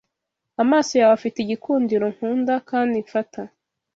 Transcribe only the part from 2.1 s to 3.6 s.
nkunda kandi mfata